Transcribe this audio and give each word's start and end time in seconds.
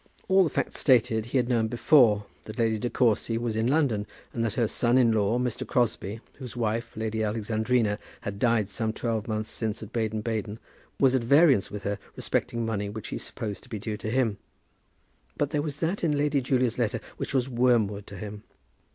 All 0.27 0.43
the 0.43 0.49
facts 0.49 0.79
stated 0.79 1.27
he 1.27 1.37
had 1.37 1.47
known 1.47 1.67
before; 1.67 2.25
that 2.45 2.57
Lady 2.57 2.79
De 2.79 2.89
Courcy 2.89 3.37
was 3.37 3.55
in 3.55 3.67
London, 3.67 4.07
and 4.33 4.43
that 4.43 4.55
her 4.55 4.67
son 4.67 4.97
in 4.97 5.11
law, 5.11 5.37
Mr. 5.37 5.63
Crosbie, 5.63 6.21
whose 6.37 6.57
wife, 6.57 6.97
Lady 6.97 7.23
Alexandrina, 7.23 7.99
had 8.21 8.39
died 8.39 8.67
some 8.67 8.93
twelve 8.93 9.27
months 9.27 9.51
since 9.51 9.83
at 9.83 9.93
Baden 9.93 10.21
Baden, 10.21 10.57
was 10.99 11.13
at 11.13 11.23
variance 11.23 11.69
with 11.69 11.83
her 11.83 11.99
respecting 12.15 12.65
money 12.65 12.89
which 12.89 13.09
he 13.09 13.19
supposed 13.19 13.61
to 13.61 13.69
be 13.69 13.77
due 13.77 13.95
to 13.97 14.09
him. 14.09 14.39
But 15.37 15.51
there 15.51 15.61
was 15.61 15.77
that 15.81 16.03
in 16.03 16.17
Lady 16.17 16.41
Julia's 16.41 16.79
letter 16.79 16.99
which 17.17 17.35
was 17.35 17.47
wormwood 17.47 18.07
to 18.07 18.17
him. 18.17 18.41